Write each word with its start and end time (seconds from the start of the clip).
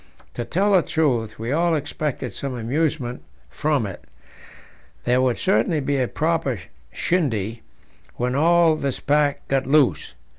To 0.33 0.43
tell 0.43 0.71
the 0.71 0.81
truth, 0.81 1.37
we 1.37 1.51
also 1.51 1.75
expected 1.75 2.33
some 2.33 2.55
amusement 2.55 3.21
from 3.47 3.85
it; 3.85 4.03
there 5.03 5.21
would 5.21 5.37
certainly 5.37 5.79
be 5.79 5.97
a 5.97 6.07
proper 6.07 6.59
shindy 6.91 7.61
when 8.15 8.33
all 8.33 8.75
this 8.75 8.99
pack 8.99 9.47
got 9.47 9.67
loose. 9.67 10.15